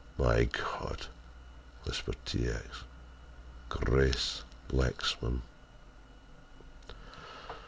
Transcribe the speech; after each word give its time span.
"My 0.17 0.45
God!" 0.45 1.05
whispered 1.83 2.15
T. 2.25 2.47
X. 2.47 2.63
"Grace 3.69 4.41
Lexman!" 4.71 5.43